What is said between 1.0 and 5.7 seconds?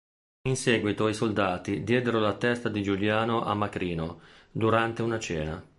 i soldati diedero la testa di Giuliano a Macrino, durante una cena.